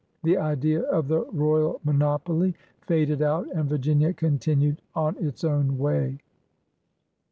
The 0.23 0.35
idea 0.35 0.81
of 0.81 1.09
the 1.09 1.25
royal 1.25 1.79
monopoly 1.83 2.55
faded 2.87 3.21
out, 3.21 3.45
and 3.53 3.69
Virginia 3.69 4.13
continued 4.15 4.81
on 4.95 5.15
its 5.23 5.43
own 5.43 5.77
way. 5.77 6.17